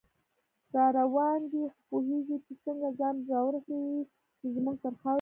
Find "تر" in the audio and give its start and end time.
4.83-4.93